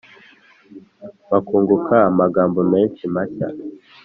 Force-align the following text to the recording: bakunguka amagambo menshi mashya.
bakunguka 1.31 1.95
amagambo 2.09 2.59
menshi 2.71 3.03
mashya. 3.13 3.47